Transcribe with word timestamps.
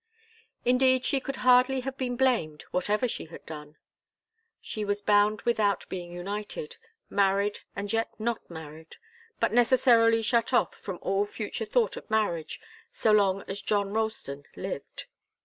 Indeed, 0.65 1.05
she 1.05 1.19
could 1.19 1.35
hardly 1.45 1.81
have 1.81 1.95
been 1.95 2.15
blamed, 2.15 2.63
whatever 2.71 3.07
she 3.07 3.25
had 3.25 3.45
done. 3.45 3.77
She 4.59 4.83
was 4.83 4.99
bound 4.99 5.43
without 5.43 5.87
being 5.89 6.11
united, 6.11 6.77
married 7.07 7.59
and 7.75 7.93
yet 7.93 8.09
not 8.17 8.49
married, 8.49 8.95
but 9.39 9.53
necessarily 9.53 10.23
shut 10.23 10.53
off 10.53 10.73
from 10.73 10.97
all 11.03 11.27
future 11.27 11.65
thought 11.65 11.97
of 11.97 12.09
marriage, 12.09 12.59
so 12.91 13.11
long 13.11 13.43
as 13.47 13.61
John 13.61 13.93
Ralston 13.93 14.45
lived. 14.55 15.05